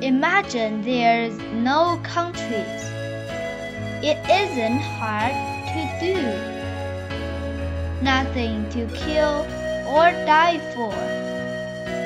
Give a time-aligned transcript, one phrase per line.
[0.00, 2.84] Imagine there's no countries.
[4.00, 5.34] It isn't hard
[5.74, 6.14] to do.
[8.00, 9.42] Nothing to kill
[9.90, 10.94] or die for.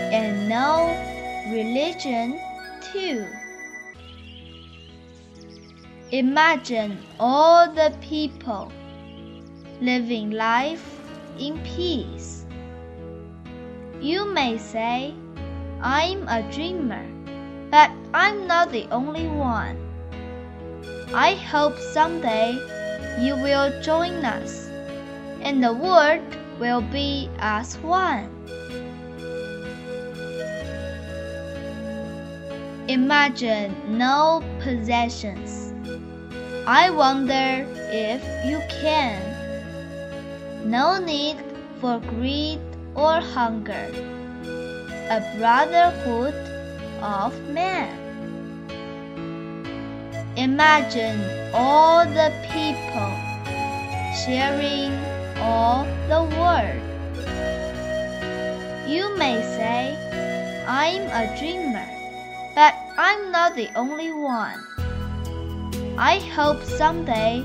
[0.08, 0.88] And no
[1.52, 2.40] religion
[2.80, 3.26] too.
[6.12, 8.72] Imagine all the people
[9.82, 10.98] living life
[11.38, 12.46] in peace.
[14.00, 15.12] You may say,
[15.82, 17.11] I'm a dreamer
[17.72, 19.78] but I'm not the only one.
[21.14, 22.52] I hope someday
[23.18, 24.68] you will join us,
[25.40, 26.20] and the world
[26.60, 28.28] will be as one.
[32.88, 35.72] Imagine no possessions.
[36.66, 39.18] I wonder if you can.
[40.68, 41.38] No need
[41.80, 42.60] for greed
[42.94, 43.88] or hunger.
[45.08, 46.51] A brotherhood
[47.02, 47.90] of man.
[50.36, 51.20] Imagine
[51.52, 53.12] all the people
[54.24, 54.94] sharing
[55.42, 56.82] all the world.
[58.88, 59.98] You may say,
[60.66, 61.88] I'm a dreamer,
[62.54, 64.62] but I'm not the only one.
[65.98, 67.44] I hope someday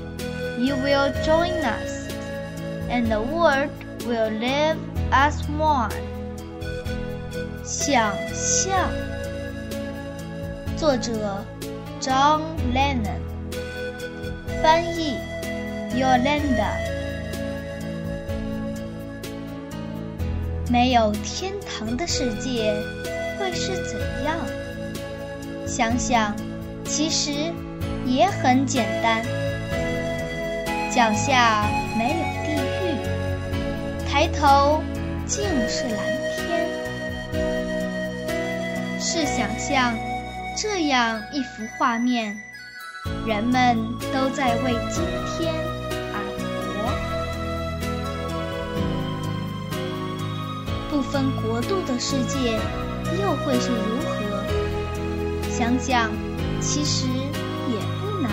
[0.58, 2.08] you will join us
[2.88, 3.70] and the world
[4.06, 4.78] will live
[5.12, 5.92] as one.
[7.64, 9.17] 想象。
[10.78, 11.44] 作者
[12.00, 12.40] ：John
[12.72, 13.18] Lennon，
[14.62, 15.16] 翻译
[15.92, 16.70] ：Yolanda。
[20.70, 22.76] 没有天堂的世界
[23.36, 24.36] 会是怎样？
[25.66, 26.36] 想想，
[26.84, 27.52] 其实
[28.06, 29.24] 也很简单。
[30.92, 31.68] 脚下
[31.98, 32.52] 没有地
[32.84, 34.80] 狱，抬头
[35.26, 35.98] 尽是蓝
[36.36, 36.68] 天。
[39.00, 39.92] 试想象。
[40.60, 42.36] 这样一幅画面，
[43.24, 43.78] 人们
[44.12, 45.54] 都在为今天
[46.12, 46.18] 而
[50.90, 52.58] 活，不分国度的世界
[53.22, 54.42] 又会是如何？
[55.48, 56.10] 想想，
[56.60, 58.32] 其实也不难。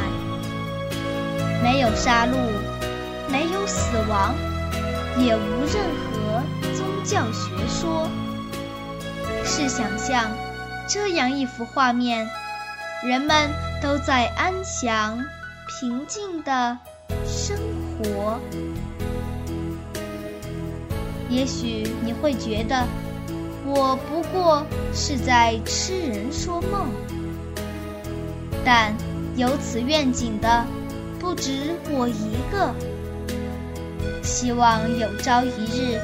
[1.61, 2.35] 没有杀戮，
[3.31, 4.33] 没有死亡，
[5.19, 6.41] 也无任何
[6.73, 8.09] 宗教学说。
[9.43, 10.35] 试想象。
[10.87, 12.29] 这样一幅画面，
[13.03, 13.49] 人们
[13.81, 15.19] 都在安详、
[15.67, 16.77] 平静的
[17.25, 17.57] 生
[17.97, 18.39] 活。
[21.27, 22.85] 也许你会觉得，
[23.65, 26.87] 我不过是在痴人说梦。
[28.63, 28.93] 但
[29.35, 30.65] 有此愿景的
[31.19, 32.73] 不止我一个。
[34.23, 35.99] 希望有朝一日，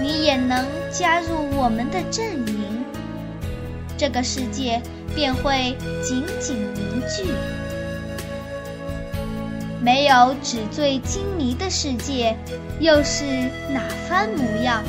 [0.00, 2.71] 你也能加入我们的阵营。
[4.02, 4.82] 这个世界
[5.14, 7.32] 便会紧紧凝聚。
[9.80, 12.36] 没有纸醉金迷的世界，
[12.80, 13.24] 又是
[13.72, 14.82] 哪番模样？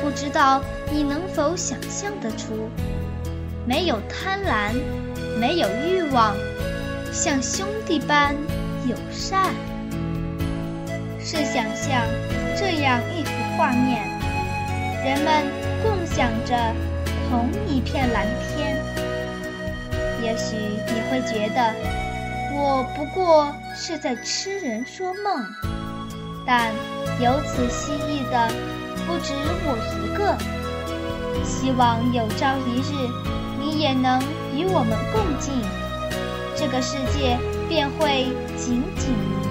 [0.00, 2.70] 不知道你能否想象得出？
[3.66, 4.72] 没有贪婪，
[5.40, 6.36] 没有欲望，
[7.12, 8.32] 像兄弟般
[8.88, 9.52] 友善。
[11.18, 12.00] 试想象
[12.56, 14.04] 这样一幅画面，
[15.04, 15.42] 人们
[15.82, 16.54] 共享着。
[17.28, 18.76] 同一片蓝天，
[20.22, 21.74] 也许你会觉得
[22.52, 25.44] 我不过是在痴人说梦，
[26.46, 26.72] 但
[27.20, 28.48] 有此希冀的
[29.06, 29.32] 不止
[29.64, 30.36] 我一个。
[31.44, 33.08] 希望有朝一日
[33.60, 34.20] 你也能
[34.54, 35.52] 与我们共进，
[36.56, 37.38] 这个世界
[37.68, 39.43] 便会紧紧。